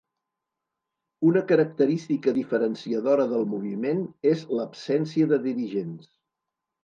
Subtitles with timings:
[1.31, 6.09] Una característica diferenciadora del moviment és l’absència de dirigents.